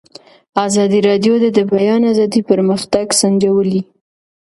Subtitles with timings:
[0.65, 3.81] ازادي راډیو د د بیان آزادي پرمختګ سنجولی.